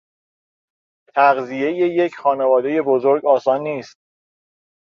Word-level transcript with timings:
تغذیهی 1.15 1.77
یک 1.77 2.15
خانوادهی 2.15 2.81
بزرگ 2.81 3.25
آسان 3.25 3.61
نیست. 3.61 3.97